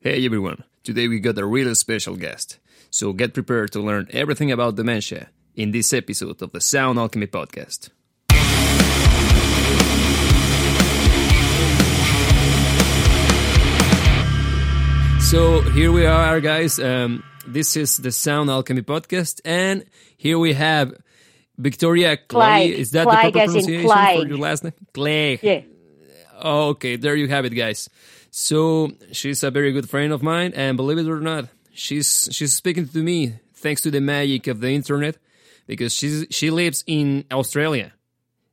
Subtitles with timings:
[0.00, 2.60] Hey everyone, today we got a really special guest.
[2.88, 7.26] So get prepared to learn everything about dementia in this episode of the Sound Alchemy
[7.26, 7.90] Podcast.
[15.20, 16.78] So here we are, guys.
[16.78, 19.84] Um, this is the Sound Alchemy Podcast, and
[20.16, 20.94] here we have
[21.58, 22.70] Victoria Clague.
[22.70, 24.74] Is that the proper pronunciation for your last name?
[24.94, 25.40] Clay.
[25.42, 25.62] Yeah.
[26.40, 27.90] Oh, okay, there you have it, guys.
[28.30, 32.52] So she's a very good friend of mine, and believe it or not, she's she's
[32.52, 35.16] speaking to me thanks to the magic of the internet,
[35.66, 37.92] because she's she lives in Australia,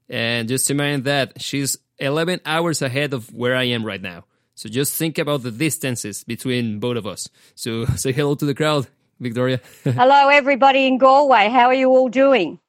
[0.09, 4.25] and just imagine that she's 11 hours ahead of where I am right now.
[4.55, 7.30] So just think about the distances between both of us.
[7.55, 8.88] So say hello to the crowd,
[9.19, 9.59] Victoria.
[9.83, 11.49] Hello, everybody in Galway.
[11.49, 12.59] How are you all doing?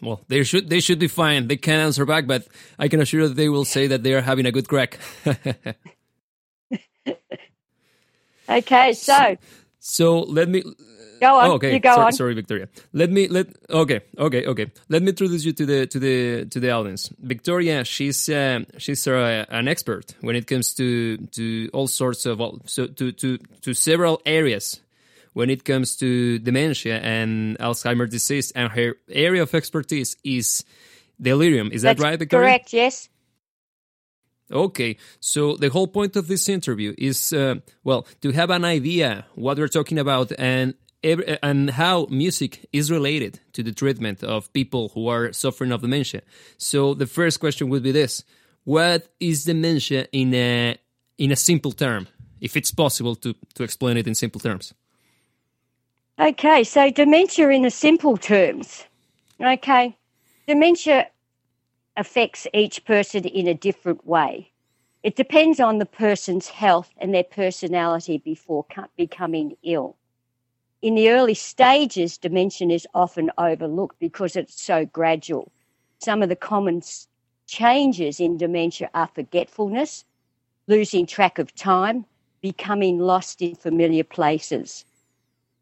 [0.00, 1.48] well, they should they should be fine.
[1.48, 2.46] They can answer back, but
[2.78, 4.98] I can assure that they will say that they are having a good crack.
[8.50, 9.36] Okay, so
[9.80, 10.62] So let me.
[11.20, 11.46] go on.
[11.48, 11.74] Oh, okay.
[11.74, 12.12] You go sorry, on.
[12.12, 12.68] sorry, Victoria.
[12.92, 13.48] Let me let.
[13.70, 14.66] Okay, okay, okay.
[14.88, 17.10] Let me introduce you to the to the to the audience.
[17.20, 22.40] Victoria, she's um, she's uh, an expert when it comes to to all sorts of
[22.40, 24.80] all- so to to to several areas
[25.34, 30.64] when it comes to dementia and Alzheimer's disease, and her area of expertise is
[31.20, 31.70] delirium.
[31.72, 32.56] Is that right, Victoria?
[32.58, 33.08] Correct, yes.
[34.50, 39.26] Okay, so the whole point of this interview is, uh, well, to have an idea
[39.34, 40.74] what we're talking about and
[41.04, 45.82] ev- and how music is related to the treatment of people who are suffering of
[45.82, 46.22] dementia.
[46.56, 48.24] So the first question would be this:
[48.64, 50.78] What is dementia in a
[51.18, 52.08] in a simple term,
[52.40, 54.72] if it's possible to to explain it in simple terms?
[56.18, 58.84] Okay, so dementia in the simple terms.
[59.40, 59.96] Okay,
[60.46, 61.06] dementia
[61.98, 64.52] affects each person in a different way.
[65.02, 68.64] It depends on the person's health and their personality before
[68.96, 69.96] becoming ill.
[70.80, 75.50] In the early stages, dementia is often overlooked because it's so gradual.
[75.98, 76.82] Some of the common
[77.46, 80.04] changes in dementia are forgetfulness,
[80.68, 82.06] losing track of time,
[82.40, 84.84] becoming lost in familiar places.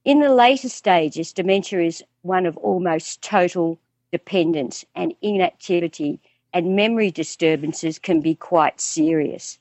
[0.04, 3.78] In the later stages, dementia is one of almost total
[4.12, 6.20] dependence and inactivity,
[6.56, 9.58] and memory disturbances can be quite serious.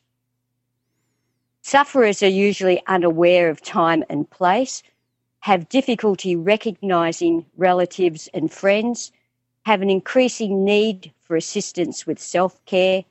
[1.62, 4.82] Sufferers are usually unaware of time and place,
[5.42, 9.12] have difficulty recognizing relatives and friends,
[9.66, 13.04] have an increasing need for assistance with self care,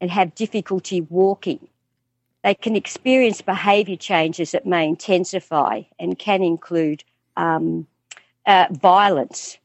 [0.00, 1.66] and have difficulty walking.
[2.44, 7.02] They can experience behaviour changes that may intensify and can include
[7.36, 7.88] um,
[8.46, 9.58] uh, violence.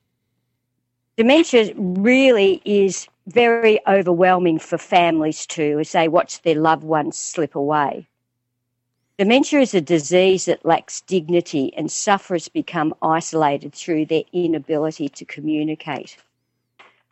[1.18, 7.56] Dementia really is very overwhelming for families too as they watch their loved ones slip
[7.56, 8.08] away.
[9.18, 15.26] Dementia is a disease that lacks dignity and sufferers become isolated through their inability to
[15.26, 16.18] communicate.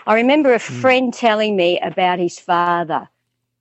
[0.05, 0.81] I remember a hmm.
[0.81, 3.09] friend telling me about his father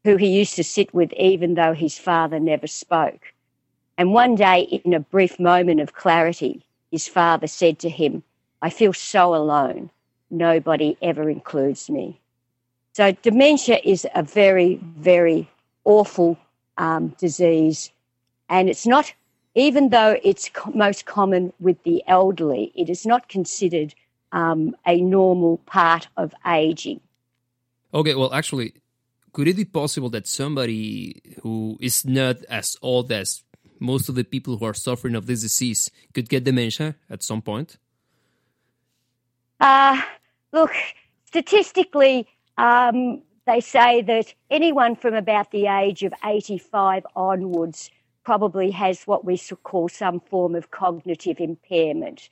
[0.04, 3.32] who he used to sit with even though his father never spoke.
[3.98, 8.22] And one day, in a brief moment of clarity, his father said to him,
[8.62, 9.90] I feel so alone.
[10.30, 12.20] Nobody ever includes me.
[12.96, 15.50] So, dementia is a very, very
[15.84, 16.38] awful
[16.78, 17.92] um, disease.
[18.48, 19.12] And it's not,
[19.54, 23.94] even though it's co- most common with the elderly, it is not considered
[24.32, 27.02] um, a normal part of aging.
[27.92, 28.72] Okay, well, actually,
[29.34, 33.44] could it be possible that somebody who is not as old as
[33.78, 37.42] most of the people who are suffering of this disease could get dementia at some
[37.42, 37.76] point?
[39.60, 40.00] Uh,
[40.50, 40.72] look,
[41.26, 42.26] statistically,
[42.58, 47.90] um, they say that anyone from about the age of 85 onwards
[48.24, 52.28] probably has what we call some form of cognitive impairment.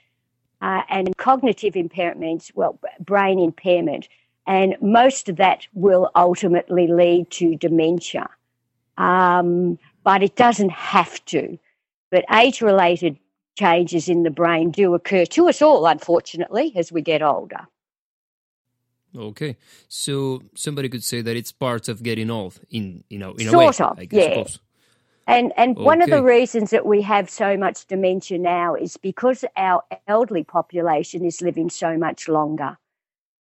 [0.61, 4.09] Uh, and cognitive impairment means, well, brain impairment.
[4.47, 8.29] And most of that will ultimately lead to dementia.
[8.99, 11.59] Um, but it doesn't have to.
[12.11, 13.19] But age related
[13.57, 17.67] changes in the brain do occur to us all, unfortunately, as we get older.
[19.17, 19.57] Okay,
[19.89, 23.51] so somebody could say that it's part of getting old, in you know, in a
[23.51, 23.87] Sort way.
[23.87, 24.23] of, I yeah.
[24.31, 24.59] suppose.
[25.27, 29.45] And and one of the reasons that we have so much dementia now is because
[29.57, 32.77] our elderly population is living so much longer.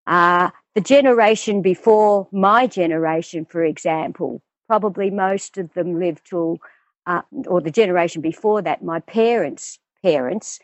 [0.07, 6.59] Uh, the generation before my generation, for example, probably most of them lived till,
[7.07, 10.61] uh, or the generation before that, my parents' parents,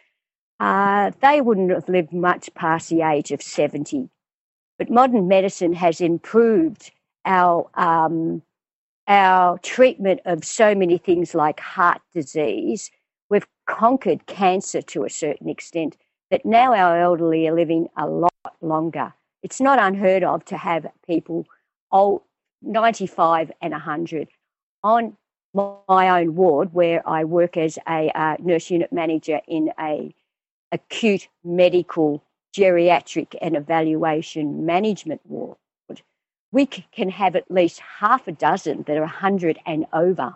[0.58, 4.08] uh, they wouldn't have lived much past the age of 70.
[4.80, 6.90] But modern medicine has improved
[7.26, 8.40] our um,
[9.06, 12.90] our treatment of so many things like heart disease,
[13.28, 15.98] we've conquered cancer to a certain extent,
[16.30, 18.32] that now our elderly are living a lot
[18.62, 19.12] longer.
[19.42, 21.46] It's not unheard of to have people
[21.92, 22.22] old,
[22.62, 24.28] 95 and 100
[24.82, 25.14] on
[25.52, 30.14] my own ward where I work as a uh, nurse unit manager in a
[30.72, 35.56] acute medical geriatric and evaluation management ward
[36.52, 40.34] we can have at least half a dozen that are 100 and over.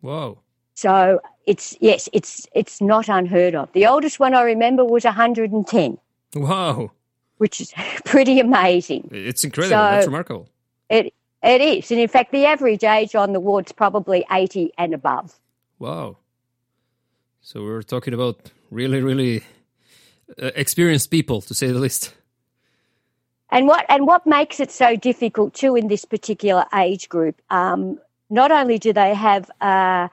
[0.00, 0.38] Whoa.
[0.74, 3.72] So it's yes, it's it's not unheard of.
[3.72, 5.98] The oldest one I remember was 110.
[6.34, 6.90] Wow.
[7.38, 7.72] Which is
[8.04, 9.08] pretty amazing.
[9.12, 9.76] It's incredible.
[9.76, 10.48] So That's remarkable.
[10.88, 11.90] It it is.
[11.90, 15.38] And in fact the average age on the ward's probably 80 and above.
[15.78, 16.16] Wow.
[17.40, 19.44] So we're talking about really really
[20.40, 22.14] uh, experienced people to say the least.
[23.50, 27.40] And what and what makes it so difficult too in this particular age group?
[27.50, 28.00] Um,
[28.30, 30.08] not only do they have uh,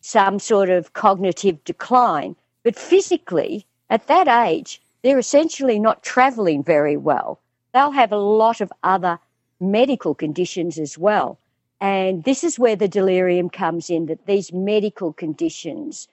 [0.00, 6.96] some sort of cognitive decline, but physically at that age they're essentially not travelling very
[6.96, 7.38] well.
[7.72, 9.20] They'll have a lot of other
[9.60, 11.38] medical conditions as well.
[11.80, 16.08] And this is where the delirium comes in that these medical conditions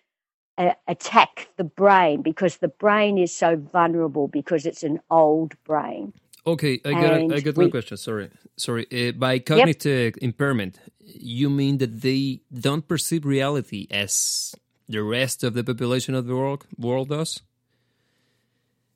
[0.57, 6.13] attack the brain because the brain is so vulnerable because it's an old brain.
[6.45, 7.97] Okay, I got I got one question.
[7.97, 8.85] Sorry, sorry.
[8.91, 10.23] Uh, by cognitive yep.
[10.23, 14.53] impairment, you mean that they don't perceive reality as
[14.89, 17.41] the rest of the population of the world world does?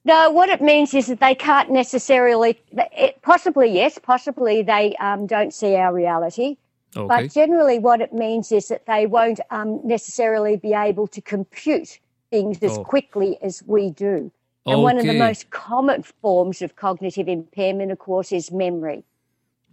[0.04, 2.60] No, what it means is that they can't necessarily.
[2.72, 6.58] It, possibly yes, possibly they um, don't see our reality.
[6.96, 7.08] Okay.
[7.08, 12.00] But generally, what it means is that they won't um, necessarily be able to compute
[12.30, 12.84] things as oh.
[12.84, 14.32] quickly as we do.
[14.66, 14.84] And okay.
[14.84, 19.04] one of the most common forms of cognitive impairment, of course, is memory.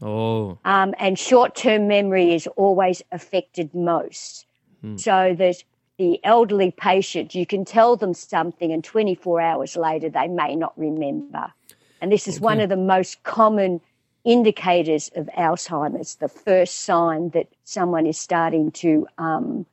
[0.03, 0.59] Oh.
[0.65, 4.47] Um, and short term memory is always affected most.
[4.83, 4.97] Hmm.
[4.97, 5.57] So that
[5.99, 10.77] the elderly patient, you can tell them something, and 24 hours later, they may not
[10.77, 11.53] remember.
[12.01, 12.45] And this is okay.
[12.45, 13.81] one of the most common
[14.25, 19.67] indicators of Alzheimer's, the first sign that someone is starting to um,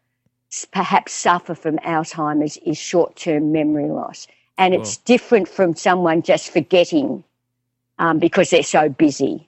[0.71, 4.27] perhaps suffer from Alzheimer's is short term memory loss
[4.61, 7.23] and it's different from someone just forgetting
[7.97, 9.47] um, because they're so busy.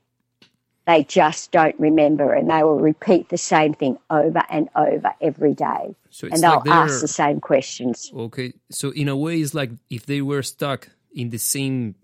[0.88, 5.54] They just don't remember, and they will repeat the same thing over and over every
[5.54, 8.12] day, so and they'll like ask the same questions.
[8.14, 11.96] Okay, so in a way, it's like if they were stuck in the same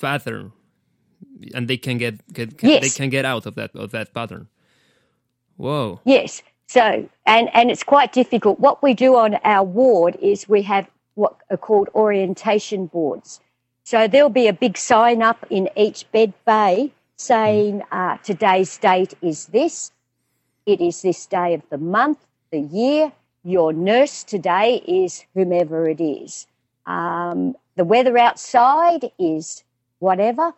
[0.00, 0.52] pattern,
[1.54, 2.82] and they can get, get yes.
[2.82, 4.48] they can get out of that of that pattern.
[5.56, 6.00] Whoa.
[6.04, 6.42] Yes.
[6.66, 8.58] So, and and it's quite difficult.
[8.60, 13.40] What we do on our ward is we have what are called orientation boards.
[13.84, 19.14] So there'll be a big sign up in each bed bay saying uh, today's date
[19.22, 19.92] is this,
[20.66, 22.18] it is this day of the month,
[22.50, 23.12] the year,
[23.44, 26.46] your nurse today is whomever it is.
[26.86, 29.64] Um, the weather outside is
[29.98, 30.54] whatever.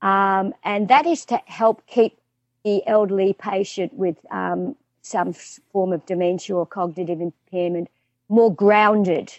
[0.00, 2.18] Um, and that is to help keep
[2.64, 7.88] the elderly patient with um, some form of dementia or cognitive impairment
[8.28, 9.32] more grounded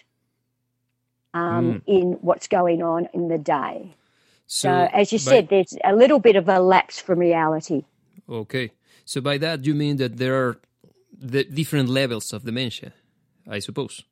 [1.32, 1.82] um, mm.
[1.86, 3.94] in what's going on in the day.
[4.46, 7.84] So, so as you said, there's a little bit of a lapse from reality.
[8.28, 8.72] Okay.
[9.04, 10.58] So by that, you mean that there are
[11.16, 12.92] the different levels of dementia,
[13.48, 14.02] I suppose?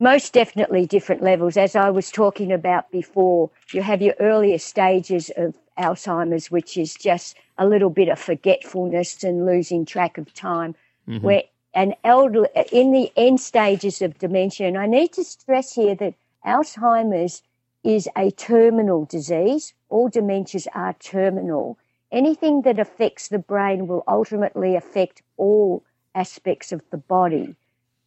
[0.00, 1.56] Most definitely different levels.
[1.56, 6.94] As I was talking about before, you have your earlier stages of Alzheimer's, which is
[6.94, 10.76] just a little bit of forgetfulness and losing track of time,
[11.08, 11.24] mm-hmm.
[11.24, 11.42] where
[11.74, 14.66] and elder in the end stages of dementia.
[14.66, 16.14] And I need to stress here that
[16.46, 17.42] Alzheimer's
[17.84, 19.74] is a terminal disease.
[19.88, 21.78] All dementias are terminal.
[22.10, 27.54] Anything that affects the brain will ultimately affect all aspects of the body.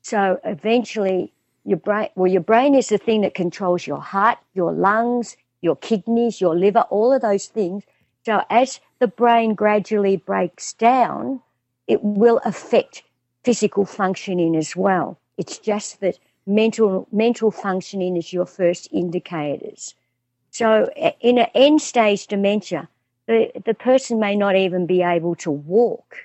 [0.02, 1.32] So eventually,
[1.66, 5.76] your brain, well, your brain is the thing that controls your heart, your lungs, your
[5.76, 7.84] kidneys, your liver, all of those things.
[8.26, 11.42] So as the brain gradually breaks down,
[11.88, 13.04] it will affect
[13.44, 15.20] physical functioning as well.
[15.38, 19.96] It's just that mental mental functioning is your first indicators.
[20.52, 20.90] So
[21.22, 22.90] in an end stage dementia,
[23.28, 26.16] the, the person may not even be able to walk.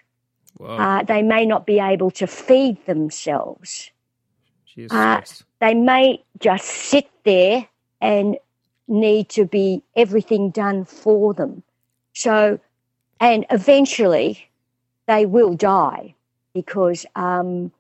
[0.81, 3.91] Uh, they may not be able to feed themselves.
[4.91, 5.23] Uh,
[5.61, 7.69] they may just sit there
[8.01, 8.37] and
[8.89, 11.63] need to be everything done for them.
[12.15, 12.61] So,
[13.21, 14.49] and eventually
[15.07, 16.15] they will die
[16.55, 17.73] because um,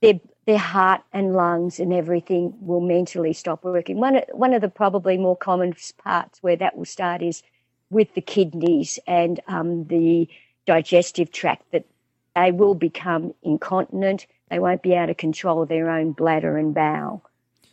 [0.00, 3.98] their their heart and lungs and everything will mentally stop working.
[3.98, 7.42] One one of the probably more common parts where that will start is
[7.90, 10.28] with the kidneys and um, the
[10.66, 11.86] digestive tract that
[12.34, 14.26] they will become incontinent.
[14.50, 17.22] They won't be able to control their own bladder and bowel.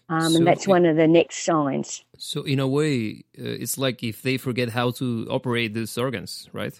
[0.10, 2.04] Um, So and that's it- one of the next signs.
[2.18, 6.50] So in a way, uh, it's like if they forget how to operate these organs,
[6.54, 6.80] right?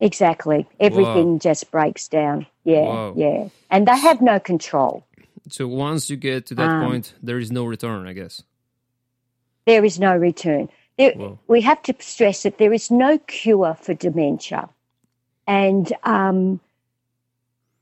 [0.00, 0.66] Exactly.
[0.80, 2.46] Everything just breaks down.
[2.64, 3.14] Yeah, Wow.
[3.16, 3.48] yeah.
[3.70, 5.04] And they have no control.
[5.48, 8.42] So once you get to that Um, point, there is no return, I guess.
[9.66, 10.68] There is no return.
[10.98, 11.38] There, Wow.
[11.48, 14.68] We have to stress that there is no cure for dementia.
[15.46, 16.60] And um,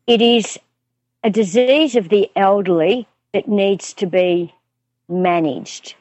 [0.06, 0.58] it is
[1.22, 4.54] a disease of the elderly that needs to be
[5.08, 5.94] managed.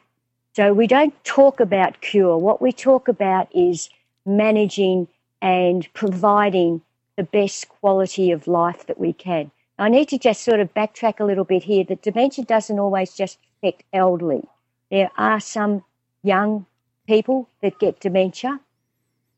[0.54, 2.38] So we don't talk about cure.
[2.38, 3.90] What we talk about is
[4.26, 5.08] managing
[5.42, 6.82] and providing
[7.16, 9.52] the best quality of life that we can.
[9.78, 13.14] I need to just sort of backtrack a little bit here that dementia doesn't always
[13.14, 14.46] just affect elderly.
[14.92, 15.84] There are some
[16.24, 16.66] young
[17.08, 18.60] people that get dementia.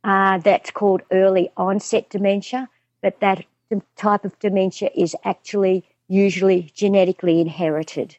[0.04, 2.68] Uh, that's called early onset dementia,
[3.02, 3.46] but that
[3.96, 8.18] type of dementia is actually usually genetically inherited,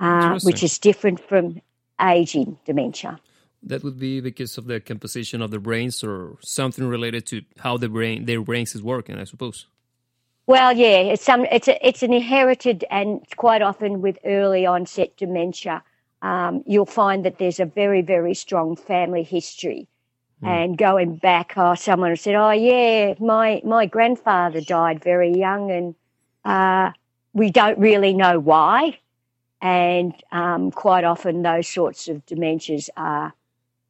[0.00, 1.60] uh, which is different from
[2.00, 3.18] aging dementia.
[3.62, 7.76] That would be because of the composition of the brains or something related to how
[7.76, 9.66] the brain their brains is working, I suppose.
[10.46, 15.16] Well, yeah, it's some it's a, it's an inherited and quite often with early onset
[15.16, 15.84] dementia,
[16.20, 19.88] um, you'll find that there's a very very strong family history.
[20.44, 25.94] And going back, oh, someone said, "Oh, yeah, my my grandfather died very young, and
[26.44, 26.92] uh,
[27.32, 28.98] we don't really know why."
[29.60, 33.32] And um, quite often, those sorts of dementias are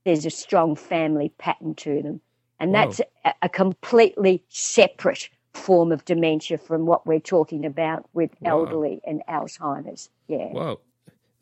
[0.05, 2.21] there's a strong family pattern to them,
[2.61, 2.85] and Wow.
[2.87, 8.51] that's a, a completely separate form of dementia from what we're talking about with Wow.
[8.51, 10.11] elderly and Alzheimer's.
[10.29, 10.53] Yeah.
[10.53, 10.81] Wow.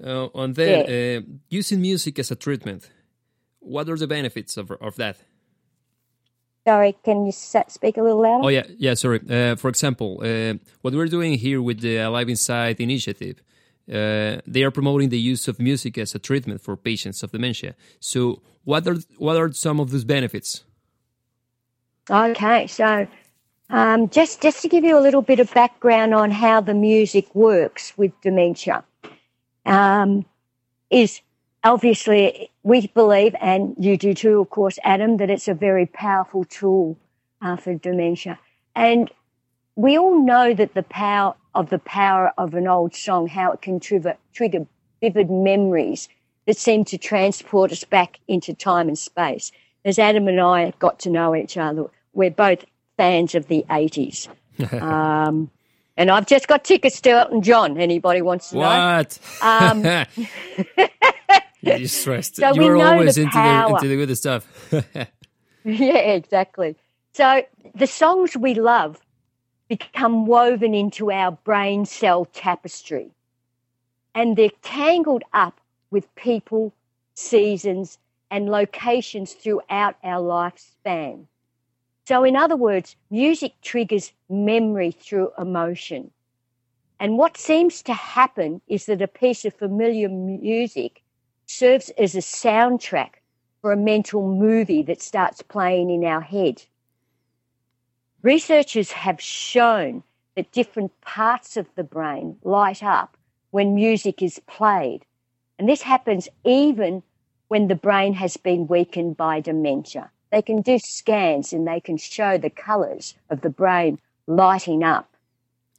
[0.02, 2.90] Uh, and then uh, using music as a treatment,
[3.60, 5.16] what are the benefits of of that?
[6.66, 8.44] Sorry, can you speak a little louder?
[8.44, 8.94] Oh yeah, yeah.
[8.94, 9.20] Sorry.
[9.28, 13.42] Uh, for example, uh, what we're doing here with the Alive Inside initiative,
[13.88, 17.74] uh, they are promoting the use of music as a treatment for patients of dementia.
[17.98, 20.64] So, what are what are some of those benefits?
[22.10, 23.06] Okay, so
[23.70, 27.34] um, just just to give you a little bit of background on how the music
[27.34, 28.84] works with dementia,
[29.64, 30.26] um,
[30.90, 31.22] is
[31.64, 36.44] obviously we believe, and you do too, of course, Adam, that it's a very powerful
[36.44, 36.96] tool
[37.42, 38.38] uh, for dementia,
[38.74, 39.10] and
[39.76, 43.62] we all know that the power of the power of an old song, how it
[43.62, 44.66] can trigger, trigger
[45.00, 46.08] vivid memories
[46.46, 49.52] that seem to transport us back into time and space.
[49.84, 52.64] As Adam and I got to know each other, we're both
[52.96, 54.28] fans of the 80s.
[54.82, 55.50] um,
[55.96, 57.78] and I've just got tickets to Elton John.
[57.78, 58.60] Anybody wants to know?
[58.62, 59.18] What?
[59.42, 59.82] Um,
[61.62, 62.36] You're stressed.
[62.36, 64.72] So You're always the into the into the good stuff.
[65.62, 66.74] Yeah, exactly.
[67.12, 67.42] So
[67.74, 68.98] the songs we love
[69.68, 73.10] become woven into our brain cell tapestry.
[74.14, 76.72] And they're tangled up with people,
[77.14, 77.98] seasons,
[78.30, 81.26] and locations throughout our lifespan.
[82.06, 86.10] So, in other words, music triggers memory through emotion.
[86.98, 91.02] And what seems to happen is that a piece of familiar music
[91.50, 93.14] serves as a soundtrack
[93.60, 96.62] for a mental movie that starts playing in our head.
[98.22, 100.02] Researchers have shown
[100.36, 103.16] that different parts of the brain light up
[103.50, 105.04] when music is played.
[105.58, 107.02] And this happens even
[107.48, 110.10] when the brain has been weakened by dementia.
[110.30, 115.12] They can do scans and they can show the colours of the brain lighting up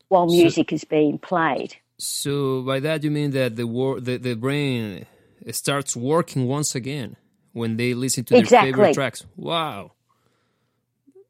[0.10, 1.76] while So- music is being played.
[1.98, 3.66] so by that you mean that the
[4.08, 5.06] the, the brain
[5.52, 7.16] starts working once again
[7.54, 8.72] when they listen to their Exactly.
[8.72, 9.26] favorite tracks.
[9.36, 9.94] Wow.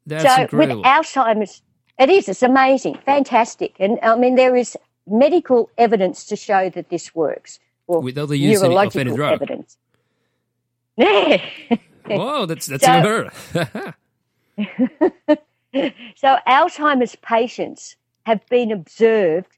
[0.06, 0.78] That's so incredible.
[0.82, 1.62] with Alzheimer's,
[1.98, 2.28] it is.
[2.28, 4.76] It's amazing, fantastic, and I mean there is
[5.06, 7.58] medical evidence to show that this works.
[7.86, 9.34] Or Without the use of any drug.
[9.42, 9.76] evidence.
[10.96, 13.92] Whoa, that's that's So-
[16.16, 19.48] so Alzheimer's patients have been observed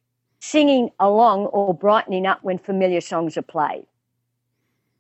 [0.41, 3.87] singing along or brightening up when familiar songs are played.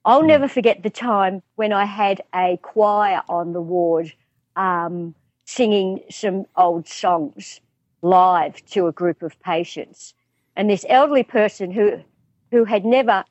[0.04, 0.26] I'll Hmm.
[0.26, 4.12] never forget the time when I had a choir on the ward
[4.56, 5.14] um,
[5.46, 7.60] singing some old songs
[8.02, 10.14] live to a group of patients.
[10.56, 12.02] And this elderly person who,
[12.50, 13.24] who had never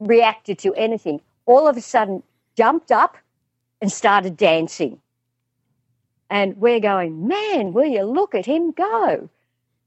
[0.00, 2.22] reacted to anything all of a sudden
[2.56, 3.16] jumped up
[3.80, 5.00] and started dancing.
[6.30, 9.30] And we're going, man, will you look at him go?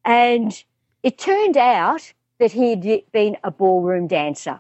[0.06, 0.64] And
[1.04, 4.60] it turned out that he'd been a ballroom dancer.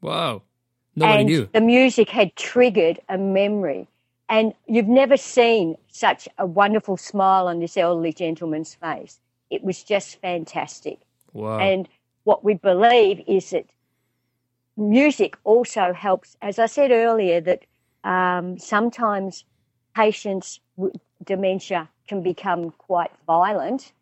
[0.00, 0.42] wow.
[0.96, 1.48] Nobody and knew.
[1.52, 3.86] the music had triggered a memory.
[4.28, 9.20] And you've never seen such a wonderful smile on this elderly gentleman's face.
[9.50, 10.98] It was just fantastic.
[11.32, 11.58] Wow.
[11.58, 11.88] And
[12.24, 13.66] what we believe is that
[14.76, 17.64] music also helps, as I said earlier, that
[18.02, 19.44] um, sometimes
[19.94, 23.92] patients with dementia can become quite violent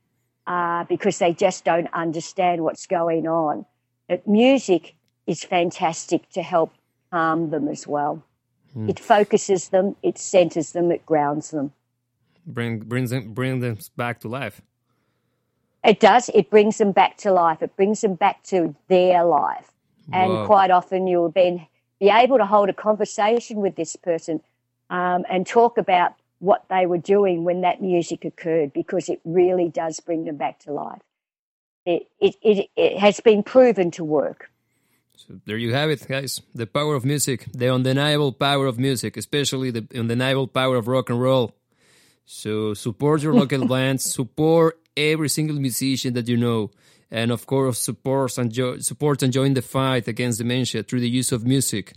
[0.47, 3.67] uh, because they just don't understand what's going on.
[4.09, 4.95] But music
[5.27, 6.73] is fantastic to help
[7.15, 8.23] calm them as well.
[8.89, 11.73] It focuses them, it centers them, it grounds them.
[12.47, 14.61] Bring brings them bring them back to life.
[15.85, 16.31] It does.
[16.35, 17.63] It brings them back to life.
[17.63, 19.71] It brings them back to their life.
[20.13, 20.47] And Wow.
[20.47, 21.67] quite often you'll then
[22.01, 24.41] be able to hold a conversation with this person
[24.91, 29.69] um, and talk about what they were doing when that music occurred because it really
[29.69, 31.03] does bring them back to life.
[31.87, 34.51] It, it, it, it has been proven to work.
[35.27, 36.43] So there you have it, guys.
[36.55, 41.09] The power of music, the undeniable power of music, especially the undeniable power of rock
[41.09, 41.55] and roll.
[42.27, 46.71] So support your local bands, support every single musician that you know,
[47.11, 51.09] and of course support and jo- support and join the fight against dementia through the
[51.09, 51.95] use of music.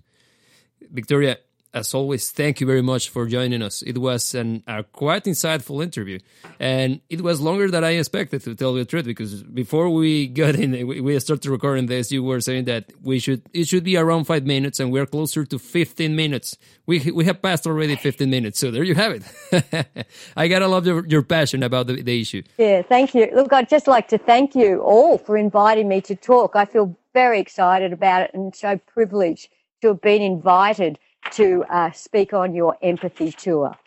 [0.89, 1.37] Victoria,
[1.77, 3.81] as always, thank you very much for joining us.
[3.81, 6.19] It was an, a quite insightful interview,
[6.59, 9.05] and it was longer than I expected, to tell you the truth.
[9.05, 13.41] Because before we got in, we, started recording this, you were saying that we should
[13.53, 16.57] it should be around five minutes, and we're closer to fifteen minutes.
[16.85, 19.97] We we have passed already fifteen minutes, so there you have it.
[20.37, 22.43] I gotta love your, your passion about the, the issue.
[22.57, 23.29] Yeah, thank you.
[23.33, 26.55] Look, I'd just like to thank you all for inviting me to talk.
[26.55, 29.49] I feel very excited about it and so privileged
[29.81, 30.99] to have been invited
[31.31, 33.77] to uh, speak on your empathy tour.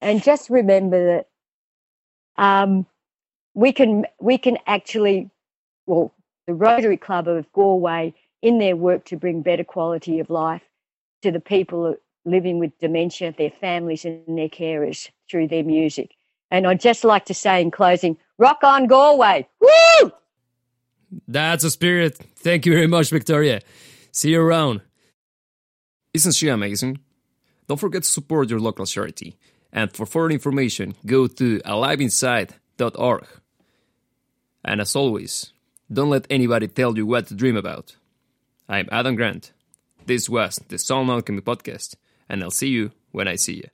[0.00, 1.24] And just remember
[2.36, 2.86] that um,
[3.54, 5.30] we can we can actually,
[5.86, 6.12] well,
[6.46, 10.62] the Rotary Club of Galway, in their work to bring better quality of life
[11.22, 16.14] to the people living with dementia, their families, and their carers through their music.
[16.50, 19.48] And I'd just like to say in closing, rock on Galway!
[19.60, 20.12] Woo!
[21.26, 22.18] That's a spirit.
[22.36, 23.60] Thank you very much, Victoria.
[24.12, 24.82] See you around.
[26.16, 27.00] Isn't she amazing?
[27.68, 29.36] Don't forget to support your local charity.
[29.70, 33.26] And for further information, go to aliveinside.org.
[34.64, 35.52] And as always,
[35.92, 37.96] don't let anybody tell you what to dream about.
[38.66, 39.52] I'm Adam Grant.
[40.06, 41.96] This was the Sound Alchemy Podcast,
[42.30, 43.68] and I'll see you when I see you.